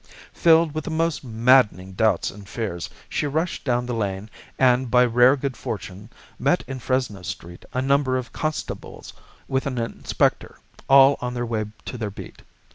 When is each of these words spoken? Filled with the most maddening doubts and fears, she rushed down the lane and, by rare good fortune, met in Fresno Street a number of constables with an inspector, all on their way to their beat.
Filled 0.33 0.73
with 0.73 0.85
the 0.85 0.89
most 0.89 1.23
maddening 1.23 1.91
doubts 1.91 2.31
and 2.31 2.49
fears, 2.49 2.89
she 3.07 3.27
rushed 3.27 3.63
down 3.63 3.85
the 3.85 3.93
lane 3.93 4.31
and, 4.57 4.89
by 4.89 5.05
rare 5.05 5.35
good 5.37 5.55
fortune, 5.55 6.09
met 6.39 6.63
in 6.65 6.79
Fresno 6.79 7.21
Street 7.21 7.65
a 7.71 7.83
number 7.83 8.17
of 8.17 8.33
constables 8.33 9.13
with 9.47 9.67
an 9.67 9.77
inspector, 9.77 10.57
all 10.89 11.17
on 11.21 11.35
their 11.35 11.45
way 11.45 11.65
to 11.85 11.99
their 11.99 12.09
beat. 12.09 12.41